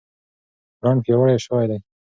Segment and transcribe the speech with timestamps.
[0.79, 1.79] برانډ پیاوړی شوی دی.